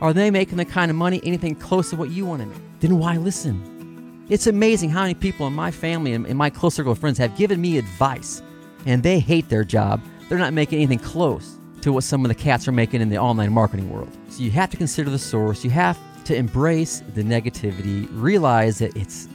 Are 0.00 0.12
they 0.12 0.32
making 0.32 0.56
the 0.56 0.64
kind 0.64 0.90
of 0.90 0.96
money, 0.96 1.20
anything 1.22 1.54
close 1.54 1.90
to 1.90 1.96
what 1.96 2.10
you 2.10 2.26
want 2.26 2.42
to 2.42 2.48
make? 2.48 2.58
Then 2.80 2.98
why 2.98 3.18
listen? 3.18 4.24
It's 4.28 4.48
amazing 4.48 4.90
how 4.90 5.02
many 5.02 5.14
people 5.14 5.46
in 5.46 5.52
my 5.52 5.70
family 5.70 6.12
and 6.12 6.26
in 6.26 6.36
my 6.36 6.50
close 6.50 6.74
circle 6.74 6.90
of 6.90 6.98
friends 6.98 7.18
have 7.18 7.36
given 7.36 7.60
me 7.60 7.78
advice 7.78 8.42
and 8.84 9.00
they 9.04 9.20
hate 9.20 9.48
their 9.48 9.62
job. 9.62 10.00
They're 10.32 10.38
not 10.38 10.54
making 10.54 10.78
anything 10.78 10.98
close 10.98 11.58
to 11.82 11.92
what 11.92 12.04
some 12.04 12.24
of 12.24 12.30
the 12.30 12.34
cats 12.34 12.66
are 12.66 12.72
making 12.72 13.02
in 13.02 13.10
the 13.10 13.18
online 13.18 13.52
marketing 13.52 13.90
world. 13.90 14.08
So 14.30 14.42
you 14.42 14.50
have 14.52 14.70
to 14.70 14.78
consider 14.78 15.10
the 15.10 15.18
source. 15.18 15.62
You 15.62 15.68
have 15.72 15.98
to 16.24 16.34
embrace 16.34 17.02
the 17.12 17.22
negativity, 17.22 18.08
realize 18.12 18.78
that 18.78 18.96
it's 18.96 19.28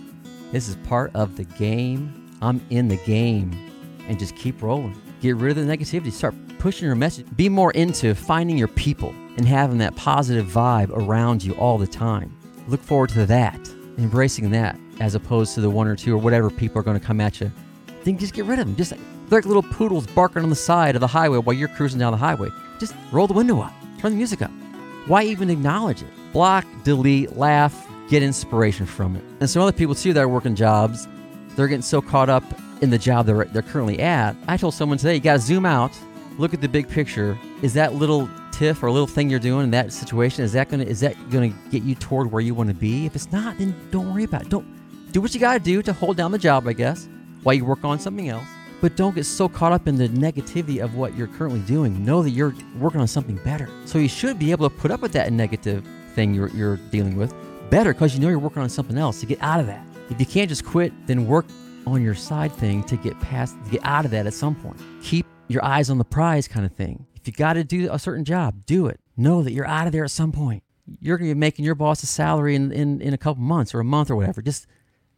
this 0.51 0.67
is 0.67 0.75
part 0.77 1.11
of 1.13 1.37
the 1.37 1.43
game. 1.43 2.35
I'm 2.41 2.65
in 2.71 2.87
the 2.87 2.97
game 2.97 3.51
and 4.07 4.17
just 4.17 4.35
keep 4.35 4.63
rolling. 4.63 4.99
Get 5.21 5.35
rid 5.35 5.55
of 5.55 5.67
the 5.67 5.71
negativity. 5.71 6.11
Start 6.11 6.33
pushing 6.57 6.87
your 6.87 6.95
message. 6.95 7.27
Be 7.35 7.47
more 7.47 7.69
into 7.73 8.15
finding 8.15 8.57
your 8.57 8.67
people 8.67 9.13
and 9.37 9.47
having 9.47 9.77
that 9.77 9.95
positive 9.95 10.47
vibe 10.47 10.89
around 10.89 11.43
you 11.43 11.53
all 11.57 11.77
the 11.77 11.85
time. 11.85 12.35
Look 12.67 12.81
forward 12.81 13.11
to 13.11 13.27
that, 13.27 13.59
embracing 13.99 14.49
that 14.49 14.79
as 14.99 15.13
opposed 15.13 15.53
to 15.53 15.61
the 15.61 15.69
one 15.69 15.85
or 15.85 15.95
two 15.95 16.15
or 16.15 16.17
whatever 16.17 16.49
people 16.49 16.79
are 16.79 16.83
going 16.83 16.99
to 16.99 17.05
come 17.05 17.21
at 17.21 17.39
you. 17.39 17.51
Then 18.03 18.17
just 18.17 18.33
get 18.33 18.45
rid 18.45 18.57
of 18.57 18.65
them. 18.65 18.75
Just 18.75 18.93
they're 19.29 19.39
like 19.39 19.45
little 19.45 19.63
poodles 19.63 20.07
barking 20.07 20.43
on 20.43 20.49
the 20.49 20.55
side 20.55 20.95
of 20.95 21.01
the 21.01 21.07
highway 21.07 21.37
while 21.37 21.55
you're 21.55 21.67
cruising 21.67 21.99
down 21.99 22.11
the 22.11 22.17
highway. 22.17 22.49
Just 22.79 22.95
roll 23.11 23.27
the 23.27 23.33
window 23.33 23.61
up, 23.61 23.73
turn 23.99 24.11
the 24.11 24.17
music 24.17 24.41
up. 24.41 24.51
Why 25.07 25.23
even 25.23 25.49
acknowledge 25.49 26.01
it? 26.01 26.09
Block, 26.33 26.65
delete, 26.83 27.35
laugh, 27.35 27.87
get 28.09 28.23
inspiration 28.23 28.85
from 28.85 29.15
it. 29.15 29.23
And 29.39 29.49
some 29.49 29.61
other 29.61 29.71
people 29.71 29.95
too 29.95 30.13
that 30.13 30.21
are 30.21 30.27
working 30.27 30.55
jobs, 30.55 31.07
they're 31.55 31.67
getting 31.67 31.81
so 31.81 32.01
caught 32.01 32.29
up 32.29 32.43
in 32.81 32.89
the 32.89 32.97
job 32.97 33.25
they're, 33.25 33.45
they're 33.45 33.61
currently 33.61 33.99
at. 33.99 34.35
I 34.47 34.57
told 34.57 34.73
someone 34.73 34.97
today, 34.97 35.15
you 35.15 35.19
got 35.19 35.33
to 35.33 35.39
zoom 35.39 35.65
out, 35.65 35.97
look 36.37 36.53
at 36.53 36.61
the 36.61 36.69
big 36.69 36.87
picture. 36.87 37.37
Is 37.61 37.73
that 37.73 37.95
little 37.95 38.29
tiff 38.51 38.81
or 38.81 38.91
little 38.91 39.07
thing 39.07 39.29
you're 39.29 39.39
doing 39.39 39.65
in 39.65 39.71
that 39.71 39.93
situation 39.93 40.43
is 40.43 40.51
that 40.51 40.67
gonna 40.67 40.83
is 40.83 40.99
that 40.99 41.15
gonna 41.29 41.49
get 41.69 41.83
you 41.83 41.93
toward 41.93 42.31
where 42.31 42.41
you 42.41 42.53
want 42.55 42.69
to 42.69 42.75
be? 42.75 43.05
If 43.05 43.15
it's 43.15 43.31
not, 43.31 43.57
then 43.57 43.75
don't 43.91 44.11
worry 44.11 44.23
about 44.23 44.43
it. 44.43 44.49
Don't 44.49 45.11
do 45.11 45.21
what 45.21 45.33
you 45.33 45.39
got 45.39 45.53
to 45.53 45.59
do 45.59 45.81
to 45.83 45.93
hold 45.93 46.17
down 46.17 46.31
the 46.31 46.37
job, 46.37 46.67
I 46.67 46.73
guess, 46.73 47.07
while 47.43 47.55
you 47.55 47.65
work 47.65 47.83
on 47.83 47.99
something 47.99 48.29
else. 48.29 48.47
But 48.79 48.95
don't 48.95 49.15
get 49.15 49.25
so 49.25 49.49
caught 49.49 49.71
up 49.71 49.87
in 49.87 49.95
the 49.95 50.07
negativity 50.09 50.83
of 50.83 50.95
what 50.95 51.15
you're 51.15 51.27
currently 51.27 51.61
doing. 51.61 52.05
Know 52.05 52.21
that 52.21 52.29
you're 52.29 52.53
working 52.79 53.01
on 53.01 53.07
something 53.07 53.37
better. 53.37 53.69
So 53.85 53.97
you 53.97 54.07
should 54.07 54.37
be 54.37 54.51
able 54.51 54.69
to 54.69 54.75
put 54.75 54.91
up 54.91 55.01
with 55.01 55.13
that 55.13 55.33
negative 55.33 55.83
thing 56.13 56.33
you're, 56.33 56.49
you're 56.49 56.77
dealing 56.77 57.15
with 57.15 57.33
better 57.69 57.93
because 57.93 58.13
you 58.13 58.21
know 58.21 58.29
you're 58.29 58.39
working 58.39 58.61
on 58.61 58.69
something 58.69 58.97
else 58.97 59.19
to 59.19 59.25
get 59.25 59.41
out 59.41 59.59
of 59.59 59.67
that. 59.67 59.85
If 60.09 60.19
you 60.19 60.25
can't 60.25 60.49
just 60.49 60.65
quit, 60.65 60.93
then 61.05 61.27
work 61.27 61.45
on 61.85 62.01
your 62.01 62.15
side 62.15 62.51
thing 62.51 62.83
to 62.83 62.97
get 62.97 63.19
past, 63.19 63.55
to 63.65 63.71
get 63.71 63.81
out 63.83 64.05
of 64.05 64.11
that 64.11 64.25
at 64.27 64.33
some 64.33 64.55
point. 64.55 64.79
Keep 65.01 65.25
your 65.47 65.63
eyes 65.63 65.89
on 65.89 65.97
the 65.97 66.05
prize 66.05 66.47
kind 66.47 66.65
of 66.65 66.71
thing. 66.73 67.05
If 67.15 67.27
you 67.27 67.33
got 67.33 67.53
to 67.53 67.63
do 67.63 67.91
a 67.91 67.99
certain 67.99 68.25
job, 68.25 68.65
do 68.65 68.87
it. 68.87 68.99
Know 69.15 69.41
that 69.43 69.51
you're 69.51 69.67
out 69.67 69.87
of 69.87 69.93
there 69.93 70.03
at 70.03 70.11
some 70.11 70.31
point. 70.31 70.63
You're 71.01 71.17
going 71.17 71.29
to 71.29 71.35
be 71.35 71.39
making 71.39 71.65
your 71.65 71.75
boss 71.75 72.03
a 72.03 72.05
salary 72.05 72.55
in, 72.55 72.71
in, 72.71 73.01
in 73.01 73.13
a 73.13 73.17
couple 73.17 73.41
months 73.43 73.73
or 73.73 73.79
a 73.79 73.83
month 73.83 74.09
or 74.09 74.15
whatever. 74.15 74.41
Just 74.41 74.67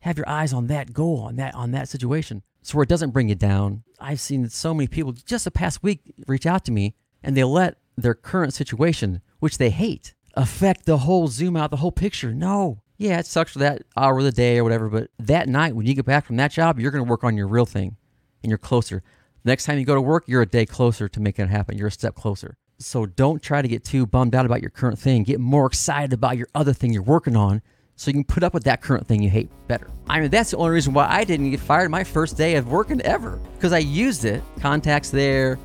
have 0.02 0.18
your 0.18 0.30
eyes 0.30 0.54
on 0.54 0.68
that 0.68 0.94
goal, 0.94 1.22
on 1.22 1.36
that, 1.38 1.54
on 1.56 1.72
that 1.72 1.90
situation. 1.90 2.44
So 2.62 2.78
where 2.78 2.84
it 2.84 2.90
doesn't 2.90 3.12
bring 3.12 3.30
you 3.30 3.36
down. 3.36 3.84
I've 4.00 4.20
seen 4.20 4.48
so 4.50 4.74
many 4.74 4.88
people 4.88 5.12
just 5.12 5.46
the 5.46 5.52
past 5.52 5.84
week 5.84 6.02
reach 6.28 6.46
out 6.46 6.66
to 6.66 6.72
me 6.72 6.96
and 7.24 7.36
they 7.36 7.44
let 7.44 7.78
their 7.98 8.14
current 8.14 8.54
situation, 8.54 9.22
which 9.40 9.58
they 9.58 9.70
hate, 9.70 10.14
affect 10.36 10.86
the 10.86 11.00
whole 11.00 11.28
zoom 11.28 11.58
out, 11.58 11.72
the 11.72 11.78
whole 11.78 11.92
picture. 11.92 12.34
No. 12.34 12.82
Yeah, 12.98 13.20
it 13.20 13.26
sucks 13.26 13.54
for 13.54 13.60
that 13.60 13.84
hour 13.96 14.18
of 14.18 14.26
the 14.26 14.32
day 14.32 14.58
or 14.58 14.64
whatever, 14.64 14.90
but 14.90 15.10
that 15.20 15.48
night 15.48 15.76
when 15.76 15.86
you 15.86 15.94
get 15.94 16.06
back 16.06 16.26
from 16.26 16.36
that 16.38 16.52
job, 16.52 16.80
you're 16.80 16.92
going 16.92 17.04
to 17.04 17.10
work 17.10 17.24
on 17.24 17.38
your 17.38 17.48
real 17.48 17.66
thing 17.66 17.96
and 18.44 18.50
you're 18.50 18.58
closer. 18.58 19.04
Next 19.46 19.66
time 19.66 19.80
you 19.80 19.86
go 19.86 19.96
to 19.96 20.02
work, 20.02 20.26
you're 20.28 20.42
a 20.42 20.46
day 20.46 20.66
closer 20.66 21.08
to 21.08 21.20
making 21.20 21.46
it 21.46 21.52
happen. 21.52 21.78
You're 21.78 21.88
a 21.88 21.92
step 21.92 22.16
closer. 22.16 22.58
So 22.78 23.06
don't 23.06 23.42
try 23.42 23.62
to 23.62 23.68
get 23.68 23.84
too 23.84 24.06
bummed 24.06 24.36
out 24.36 24.46
about 24.46 24.62
your 24.62 24.70
current 24.70 25.00
thing. 25.00 25.24
Get 25.24 25.40
more 25.40 25.66
excited 25.66 26.14
about 26.14 26.38
your 26.38 26.48
other 26.54 26.74
thing 26.74 26.94
you're 26.94 27.04
working 27.04 27.36
on 27.36 27.62
so 28.00 28.10
you 28.10 28.14
can 28.14 28.24
put 28.24 28.44
up 28.44 28.54
with 28.54 28.64
that 28.64 28.82
current 28.82 29.06
thing 29.06 29.22
you 29.22 29.30
hate 29.30 29.50
better. 29.68 29.92
I 30.08 30.22
mean, 30.22 30.30
that's 30.30 30.52
the 30.52 30.58
only 30.58 30.72
reason 30.72 30.94
why 30.94 31.06
I 31.10 31.26
didn't 31.26 31.52
get 31.52 31.60
fired 31.60 31.92
my 31.92 32.06
first 32.06 32.38
day 32.38 32.56
of 32.56 32.72
working 32.72 33.02
ever 33.02 33.42
because 33.56 33.74
I 33.74 33.80
used 33.80 34.24
it, 34.24 34.42
contacts 34.62 35.10
there 35.10 35.60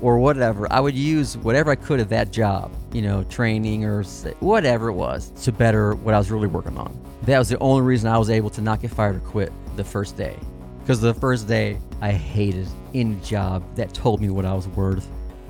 or 0.00 0.18
whatever. 0.18 0.66
I 0.72 0.80
would 0.80 0.94
use 0.94 1.36
whatever 1.36 1.70
I 1.70 1.74
could 1.74 2.00
of 2.00 2.08
that 2.08 2.32
job, 2.32 2.72
you 2.94 3.02
know, 3.02 3.22
training 3.24 3.84
or 3.84 4.02
whatever 4.40 4.88
it 4.88 4.94
was 4.94 5.28
to 5.42 5.52
better 5.52 5.94
what 5.96 6.14
I 6.14 6.18
was 6.18 6.30
really 6.30 6.46
working 6.46 6.78
on. 6.78 6.98
That 7.24 7.38
was 7.38 7.50
the 7.50 7.58
only 7.58 7.82
reason 7.82 8.08
I 8.08 8.16
was 8.16 8.30
able 8.30 8.48
to 8.50 8.62
not 8.62 8.80
get 8.80 8.90
fired 8.90 9.16
or 9.16 9.20
quit 9.20 9.52
the 9.76 9.84
first 9.84 10.16
day. 10.16 10.38
Because 10.80 11.02
the 11.02 11.12
first 11.12 11.46
day, 11.46 11.78
I 12.00 12.12
hated 12.12 12.66
any 12.94 13.16
job 13.16 13.62
that 13.76 13.92
told 13.92 14.22
me 14.22 14.30
what 14.30 14.46
I 14.46 14.54
was 14.54 14.68
worth, 14.68 15.06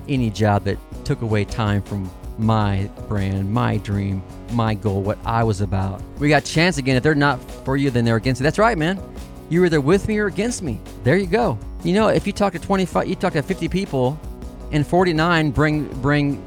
any 0.08 0.30
job 0.30 0.64
that 0.64 0.78
took 1.04 1.22
away 1.22 1.44
time 1.44 1.80
from 1.80 2.10
my 2.38 2.90
brand, 3.08 3.52
my 3.52 3.76
dream, 3.78 4.22
my 4.52 4.74
goal, 4.74 5.02
what 5.02 5.18
I 5.24 5.44
was 5.44 5.60
about. 5.60 6.02
We 6.18 6.28
got 6.28 6.44
chance 6.44 6.78
again. 6.78 6.96
If 6.96 7.02
they're 7.02 7.14
not 7.14 7.40
for 7.64 7.76
you, 7.76 7.90
then 7.90 8.04
they're 8.04 8.16
against 8.16 8.40
you. 8.40 8.44
That's 8.44 8.58
right, 8.58 8.76
man. 8.76 9.00
You're 9.50 9.66
either 9.66 9.80
with 9.80 10.08
me 10.08 10.18
or 10.18 10.26
against 10.26 10.62
me. 10.62 10.80
There 11.02 11.16
you 11.16 11.26
go. 11.26 11.58
You 11.82 11.92
know, 11.92 12.08
if 12.08 12.26
you 12.26 12.32
talk 12.32 12.54
to 12.54 12.58
25, 12.58 13.06
you 13.06 13.14
talk 13.14 13.34
to 13.34 13.42
50 13.42 13.68
people, 13.68 14.18
and 14.72 14.86
49 14.86 15.50
bring 15.50 15.86
bring 16.00 16.44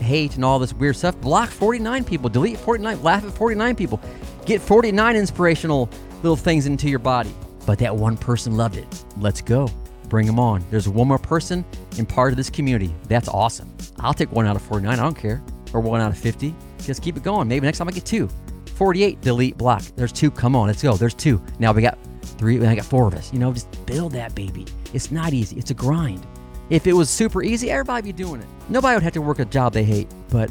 hate 0.00 0.34
and 0.36 0.44
all 0.44 0.58
this 0.58 0.72
weird 0.72 0.96
stuff. 0.96 1.18
Block 1.20 1.50
49 1.50 2.04
people. 2.04 2.28
Delete 2.28 2.58
49. 2.58 3.02
Laugh 3.02 3.24
at 3.24 3.32
49 3.32 3.76
people. 3.76 4.00
Get 4.44 4.60
49 4.60 5.16
inspirational 5.16 5.88
little 6.22 6.36
things 6.36 6.66
into 6.66 6.88
your 6.88 6.98
body. 6.98 7.34
But 7.66 7.78
that 7.78 7.94
one 7.94 8.16
person 8.16 8.56
loved 8.56 8.76
it. 8.76 9.04
Let's 9.18 9.40
go. 9.40 9.68
Bring 10.10 10.26
them 10.26 10.38
on. 10.40 10.62
There's 10.70 10.88
one 10.88 11.08
more 11.08 11.18
person 11.18 11.64
in 11.96 12.04
part 12.04 12.32
of 12.32 12.36
this 12.36 12.50
community. 12.50 12.92
That's 13.08 13.28
awesome. 13.28 13.72
I'll 14.00 14.12
take 14.12 14.30
one 14.32 14.44
out 14.44 14.56
of 14.56 14.62
49. 14.62 14.92
I 14.92 15.00
don't 15.00 15.14
care. 15.14 15.42
Or 15.72 15.80
one 15.80 16.00
out 16.00 16.10
of 16.10 16.18
50. 16.18 16.54
Just 16.80 17.00
keep 17.00 17.16
it 17.16 17.22
going. 17.22 17.46
Maybe 17.46 17.64
next 17.64 17.78
time 17.78 17.88
I 17.88 17.92
get 17.92 18.04
two. 18.04 18.28
48, 18.74 19.20
delete, 19.20 19.56
block. 19.56 19.82
There's 19.94 20.12
two. 20.12 20.30
Come 20.30 20.56
on, 20.56 20.66
let's 20.66 20.82
go. 20.82 20.94
There's 20.96 21.14
two. 21.14 21.40
Now 21.60 21.72
we 21.72 21.80
got 21.80 21.96
three. 22.22 22.64
I 22.66 22.74
got 22.74 22.84
four 22.84 23.06
of 23.06 23.14
us. 23.14 23.32
You 23.32 23.38
know, 23.38 23.52
just 23.52 23.86
build 23.86 24.12
that 24.12 24.34
baby. 24.34 24.66
It's 24.92 25.12
not 25.12 25.32
easy. 25.32 25.56
It's 25.56 25.70
a 25.70 25.74
grind. 25.74 26.26
If 26.70 26.86
it 26.86 26.92
was 26.92 27.08
super 27.08 27.42
easy, 27.42 27.70
everybody 27.70 28.08
would 28.08 28.16
be 28.16 28.24
doing 28.24 28.40
it. 28.40 28.48
Nobody 28.68 28.96
would 28.96 29.02
have 29.04 29.12
to 29.12 29.22
work 29.22 29.38
a 29.38 29.44
job 29.44 29.72
they 29.72 29.84
hate, 29.84 30.08
but 30.28 30.50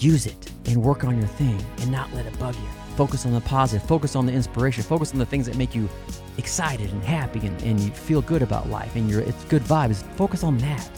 use 0.00 0.26
it 0.26 0.50
and 0.66 0.82
work 0.82 1.04
on 1.04 1.18
your 1.18 1.26
thing 1.26 1.62
and 1.80 1.90
not 1.90 2.12
let 2.14 2.24
it 2.24 2.38
bug 2.38 2.54
you. 2.54 2.68
Focus 2.96 3.26
on 3.26 3.32
the 3.32 3.40
positive, 3.42 3.86
focus 3.86 4.16
on 4.16 4.24
the 4.24 4.32
inspiration, 4.32 4.82
focus 4.82 5.12
on 5.12 5.18
the 5.18 5.26
things 5.26 5.46
that 5.46 5.56
make 5.56 5.74
you 5.74 5.88
excited 6.38 6.90
and 6.90 7.02
happy 7.02 7.46
and, 7.46 7.62
and 7.62 7.80
you 7.80 7.90
feel 7.90 8.22
good 8.22 8.42
about 8.42 8.68
life 8.68 8.96
and 8.96 9.10
you're 9.10 9.20
it's 9.20 9.44
good 9.44 9.62
vibes. 9.62 10.02
Focus 10.16 10.44
on 10.44 10.58
that. 10.58 10.88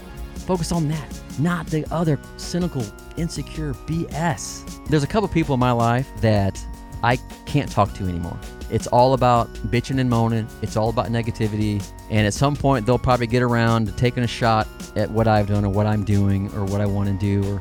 Focus 0.47 0.73
on 0.73 0.89
that, 0.89 1.21
not 1.39 1.67
the 1.67 1.85
other 1.93 2.19
cynical, 2.39 2.83
insecure 3.19 3.75
BS. 3.75 4.87
There's 4.87 5.03
a 5.03 5.07
couple 5.07 5.29
people 5.29 5.53
in 5.53 5.61
my 5.61 5.73
life 5.73 6.09
that 6.23 6.59
I 7.03 7.17
can't 7.45 7.71
talk 7.71 7.93
to 7.95 8.05
anymore. 8.05 8.39
It's 8.71 8.87
all 8.87 9.15
about 9.15 9.53
bitching 9.71 10.01
and 10.01 10.09
moaning. 10.09 10.49
It's 10.63 10.77
all 10.77 10.89
about 10.89 11.07
negativity. 11.07 11.85
And 12.11 12.27
at 12.27 12.35
some 12.35 12.57
point, 12.57 12.87
they'll 12.87 12.99
probably 12.99 13.27
get 13.27 13.43
around 13.43 13.87
to 13.87 13.93
taking 13.93 14.23
a 14.23 14.27
shot 14.27 14.67
at 14.97 15.11
what 15.11 15.29
I've 15.29 15.47
done 15.47 15.65
or 15.65 15.71
what 15.71 15.87
I'm 15.87 16.05
doing 16.05 16.53
or 16.55 16.65
what 16.65 16.81
I 16.81 16.87
want 16.87 17.09
to 17.09 17.15
do 17.15 17.47
or 17.53 17.61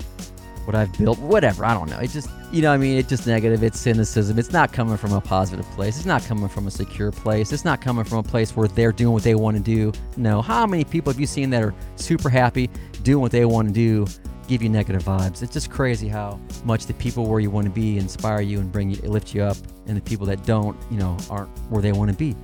what 0.68 0.76
I've 0.76 0.96
built, 0.98 1.18
whatever. 1.20 1.66
I 1.66 1.74
don't 1.74 1.90
know. 1.90 1.98
It 1.98 2.10
just, 2.10 2.30
you 2.52 2.62
know, 2.62 2.74
I 2.74 2.78
mean, 2.78 2.98
it's 2.98 3.08
just 3.08 3.26
negative. 3.26 3.64
It's 3.64 3.80
cynicism. 3.80 4.38
It's 4.38 4.52
not 4.52 4.74
coming 4.74 4.98
from 4.98 5.14
a 5.14 5.22
positive 5.22 5.66
place. 5.72 5.96
It's 5.96 6.06
not 6.06 6.24
coming 6.24 6.50
from 6.50 6.68
a 6.68 6.72
secure 6.72 7.12
place. 7.12 7.54
It's 7.54 7.64
not 7.64 7.80
coming 7.80 8.04
from 8.04 8.18
a 8.18 8.24
place 8.24 8.56
where 8.56 8.68
they're 8.68 8.92
doing 8.92 9.14
what 9.14 9.24
they 9.24 9.34
want 9.34 9.56
to 9.56 9.64
do. 9.64 9.94
No. 10.18 10.42
How 10.42 10.68
many 10.68 10.84
people 10.84 11.12
have 11.12 11.20
you 11.20 11.26
seen 11.26 11.50
that 11.52 11.64
are 11.64 11.74
super 11.96 12.30
happy 12.30 12.70
doing 13.04 13.22
what 13.22 13.32
they 13.32 13.46
want 13.46 13.70
to 13.70 13.74
do? 13.74 14.06
Give 14.50 14.62
you 14.62 14.70
negative 14.70 15.04
vibes. 15.04 15.42
It's 15.42 15.54
just 15.54 15.70
crazy 15.70 16.08
how 16.10 16.40
much 16.64 16.86
the 16.86 16.94
people 16.94 17.28
where 17.28 17.40
you 17.40 17.50
want 17.50 17.66
to 17.66 17.72
be 17.72 17.98
inspire 17.98 18.42
you 18.42 18.60
and 18.60 18.72
bring 18.72 18.90
you, 18.90 18.98
lift 19.04 19.34
you 19.34 19.44
up, 19.44 19.58
and 19.88 19.96
the 19.96 20.02
people 20.02 20.26
that 20.28 20.46
don't, 20.46 20.78
you 20.92 20.98
know, 20.98 21.18
aren't 21.30 21.50
where 21.70 21.82
they 21.82 21.92
want 21.94 22.12
to 22.12 22.18
be. 22.18 22.36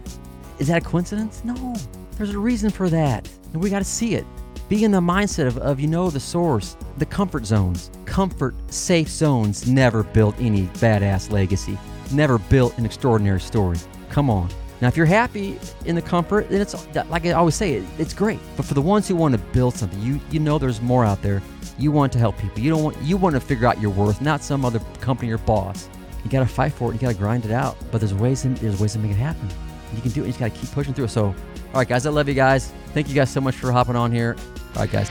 Is 0.60 0.68
that 0.68 0.82
a 0.82 0.86
coincidence? 0.86 1.44
No. 1.44 1.76
There's 2.18 2.32
a 2.32 2.40
reason 2.40 2.70
for 2.70 2.90
that, 2.90 3.28
and 3.54 3.62
we 3.62 3.70
got 3.70 3.80
to 3.80 3.86
see 3.86 4.16
it. 4.16 4.26
Be 4.70 4.84
in 4.84 4.92
the 4.92 5.02
mindset 5.02 5.48
of, 5.48 5.58
of, 5.58 5.80
you 5.80 5.88
know, 5.88 6.10
the 6.10 6.20
source, 6.20 6.78
the 6.98 7.06
comfort 7.06 7.46
zones. 7.46 7.92
Comfort, 8.06 8.56
safe 8.72 9.10
zones 9.10 9.68
never 9.68 10.04
built 10.04 10.36
any 10.40 10.64
badass 10.80 11.32
legacy, 11.32 11.78
never 12.12 12.38
built 12.38 12.78
an 12.78 12.86
extraordinary 12.86 13.42
story. 13.42 13.78
Come 14.10 14.30
on. 14.30 14.50
Now, 14.82 14.88
if 14.88 14.98
you're 14.98 15.06
happy 15.06 15.58
in 15.86 15.96
the 15.96 16.02
comfort, 16.02 16.50
then 16.50 16.60
it's 16.60 16.76
like 17.10 17.26
I 17.26 17.32
always 17.32 17.56
say, 17.56 17.76
it, 17.76 17.84
it's 17.98 18.14
great. 18.14 18.40
But 18.58 18.66
for 18.66 18.74
the 18.74 18.82
ones 18.82 19.08
who 19.08 19.16
want 19.16 19.34
to 19.34 19.40
build 19.54 19.76
something, 19.76 20.02
you 20.02 20.20
you 20.30 20.40
know 20.40 20.58
there's 20.58 20.82
more 20.82 21.06
out 21.06 21.22
there. 21.22 21.42
You 21.78 21.92
want 21.92 22.12
to 22.14 22.20
help 22.20 22.38
people. 22.38 22.60
You 22.60 22.70
don't 22.72 22.84
want 22.84 23.02
you 23.02 23.16
want 23.16 23.36
to 23.36 23.40
figure 23.40 23.66
out 23.66 23.80
your 23.80 23.92
worth, 23.92 24.22
not 24.22 24.44
some 24.44 24.66
other 24.66 24.80
company 25.00 25.32
or 25.32 25.38
boss. 25.38 25.88
You 26.24 26.30
got 26.30 26.40
to 26.40 26.46
fight 26.46 26.74
for 26.74 26.90
it. 26.90 26.96
You 26.96 27.00
got 27.00 27.12
to 27.12 27.18
grind 27.18 27.46
it 27.46 27.52
out. 27.52 27.78
But 27.92 28.00
there's 28.00 28.14
ways 28.14 28.46
in, 28.46 28.56
there's 28.56 28.80
ways 28.80 28.94
to 28.94 29.00
make 29.00 29.12
it 29.12 29.16
happen. 29.16 29.48
You 29.96 30.02
can 30.02 30.12
do 30.12 30.24
it. 30.24 30.26
You 30.26 30.32
just 30.32 30.40
got 30.40 30.54
to 30.54 30.60
keep 30.60 30.72
pushing 30.72 30.94
through. 30.94 31.08
So, 31.08 31.36
all 31.74 31.80
right, 31.80 31.88
guys, 31.88 32.06
I 32.06 32.12
love 32.12 32.28
you 32.28 32.36
guys. 32.36 32.72
Thank 32.94 33.10
you 33.10 33.16
guys 33.16 33.32
so 33.32 33.42
much 33.42 33.56
for 33.56 33.72
hopping 33.72 33.96
on 33.96 34.12
here. 34.12 34.36
All 34.76 34.82
right, 34.82 34.92
guys. 34.92 35.10